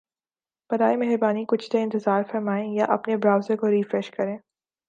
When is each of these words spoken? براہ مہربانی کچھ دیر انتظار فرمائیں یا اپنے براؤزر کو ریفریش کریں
براہ 0.69 0.95
مہربانی 0.95 1.43
کچھ 1.47 1.69
دیر 1.73 1.81
انتظار 1.81 2.23
فرمائیں 2.31 2.73
یا 2.73 2.85
اپنے 2.89 3.17
براؤزر 3.17 3.55
کو 3.55 3.69
ریفریش 3.71 4.11
کریں 4.11 4.37